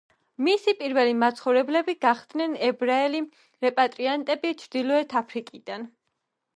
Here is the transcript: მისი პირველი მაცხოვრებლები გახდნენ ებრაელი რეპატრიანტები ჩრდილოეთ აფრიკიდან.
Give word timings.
მისი 0.45 0.73
პირველი 0.79 1.11
მაცხოვრებლები 1.23 1.95
გახდნენ 2.07 2.57
ებრაელი 2.71 3.23
რეპატრიანტები 3.69 4.59
ჩრდილოეთ 4.65 5.19
აფრიკიდან. 5.25 5.91